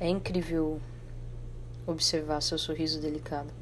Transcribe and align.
É 0.00 0.08
incrível 0.08 0.80
observar 1.86 2.40
seu 2.40 2.58
sorriso 2.58 3.00
delicado. 3.00 3.52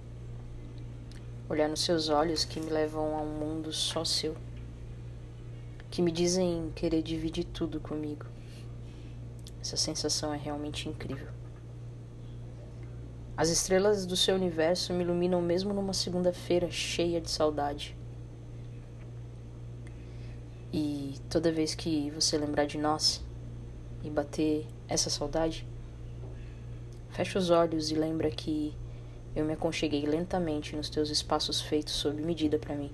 Olhar 1.46 1.69
nos 1.69 1.80
seus 1.80 2.08
olhos 2.08 2.43
que 2.45 2.58
me 2.58 2.71
levam 2.71 3.14
a 3.16 3.21
um 3.21 3.38
mundo 3.38 3.71
só 3.71 4.03
seu. 4.03 4.34
Que 5.90 6.00
me 6.00 6.10
dizem 6.10 6.72
querer 6.74 7.03
dividir 7.03 7.45
tudo 7.45 7.79
comigo. 7.79 8.24
Essa 9.60 9.76
sensação 9.76 10.32
é 10.32 10.39
realmente 10.39 10.89
incrível. 10.89 11.29
As 13.37 13.51
estrelas 13.51 14.07
do 14.07 14.17
seu 14.17 14.35
universo 14.35 14.95
me 14.95 15.05
iluminam 15.05 15.43
mesmo 15.43 15.75
numa 15.75 15.93
segunda-feira 15.93 16.71
cheia 16.71 17.21
de 17.21 17.30
saudade. 17.30 17.95
E 20.73 21.14
toda 21.29 21.53
vez 21.53 21.75
que 21.75 22.11
você 22.11 22.39
lembrar 22.39 22.64
de 22.64 22.79
nós 22.79 23.23
e 24.03 24.09
bater 24.09 24.67
essa 24.89 25.11
saudade, 25.11 25.67
fecha 27.12 27.39
os 27.39 27.50
olhos 27.50 27.90
e 27.90 27.94
lembra 27.94 28.30
que 28.30 28.75
eu 29.36 29.44
me 29.44 29.53
aconcheguei 29.53 30.04
lentamente 30.07 30.75
nos 30.75 30.89
teus 30.89 31.11
espaços 31.11 31.61
feitos 31.61 31.93
sob 31.93 32.20
medida 32.22 32.58
para 32.58 32.75
mim. 32.75 32.91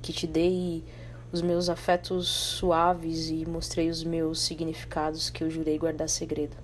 Que 0.00 0.12
te 0.12 0.26
dei 0.26 0.84
os 1.32 1.42
meus 1.42 1.68
afetos 1.68 2.28
suaves 2.28 3.28
e 3.30 3.44
mostrei 3.46 3.90
os 3.90 4.02
meus 4.04 4.40
significados 4.40 5.28
que 5.28 5.42
eu 5.42 5.50
jurei 5.50 5.76
guardar 5.76 6.08
segredo. 6.08 6.56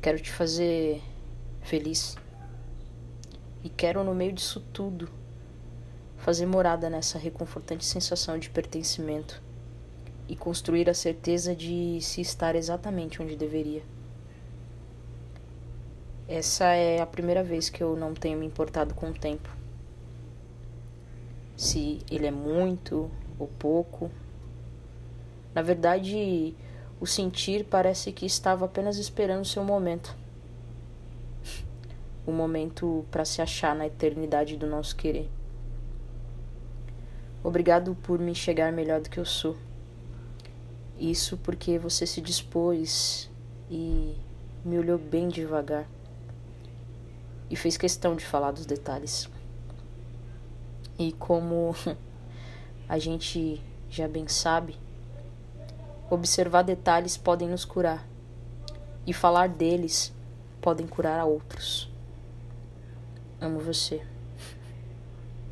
Quero 0.00 0.20
te 0.20 0.30
fazer 0.30 1.02
feliz. 1.62 2.16
E 3.64 3.68
quero, 3.68 4.04
no 4.04 4.14
meio 4.14 4.32
disso 4.32 4.60
tudo, 4.72 5.08
fazer 6.18 6.46
morada 6.46 6.88
nessa 6.88 7.18
reconfortante 7.18 7.84
sensação 7.84 8.38
de 8.38 8.48
pertencimento 8.48 9.42
e 10.28 10.34
construir 10.34 10.90
a 10.90 10.94
certeza 10.94 11.54
de 11.54 12.00
se 12.00 12.20
estar 12.20 12.54
exatamente 12.54 13.22
onde 13.22 13.36
deveria. 13.36 13.82
Essa 16.28 16.66
é 16.74 17.00
a 17.00 17.06
primeira 17.06 17.44
vez 17.44 17.68
que 17.68 17.82
eu 17.82 17.96
não 17.96 18.12
tenho 18.12 18.38
me 18.38 18.46
importado 18.46 18.94
com 18.94 19.10
o 19.10 19.14
tempo. 19.14 19.48
Se 21.56 22.00
ele 22.10 22.26
é 22.26 22.32
muito 22.32 23.10
ou 23.38 23.46
pouco. 23.46 24.10
Na 25.54 25.62
verdade, 25.62 26.54
o 27.00 27.06
sentir 27.06 27.64
parece 27.64 28.10
que 28.10 28.26
estava 28.26 28.64
apenas 28.64 28.96
esperando 28.98 29.44
seu 29.44 29.62
momento. 29.62 30.16
O 32.26 32.32
momento 32.32 33.04
para 33.10 33.24
se 33.24 33.40
achar 33.40 33.76
na 33.76 33.86
eternidade 33.86 34.56
do 34.56 34.66
nosso 34.66 34.96
querer. 34.96 35.30
Obrigado 37.44 37.94
por 38.02 38.18
me 38.18 38.32
enxergar 38.32 38.72
melhor 38.72 39.00
do 39.00 39.08
que 39.08 39.18
eu 39.18 39.24
sou. 39.24 39.56
Isso 40.98 41.36
porque 41.36 41.78
você 41.78 42.06
se 42.06 42.20
dispôs 42.20 43.30
e 43.70 44.16
me 44.64 44.78
olhou 44.78 44.98
bem 44.98 45.28
devagar 45.28 45.86
e 47.50 47.56
fez 47.56 47.76
questão 47.76 48.16
de 48.16 48.24
falar 48.24 48.50
dos 48.50 48.66
detalhes. 48.66 49.28
E 50.98 51.12
como 51.12 51.74
a 52.88 52.98
gente 52.98 53.62
já 53.90 54.08
bem 54.08 54.26
sabe, 54.26 54.76
observar 56.10 56.62
detalhes 56.62 57.16
podem 57.16 57.48
nos 57.48 57.64
curar 57.64 58.06
e 59.06 59.12
falar 59.12 59.48
deles 59.48 60.12
podem 60.60 60.86
curar 60.86 61.20
a 61.20 61.24
outros. 61.24 61.90
Amo 63.40 63.60
você. 63.60 64.15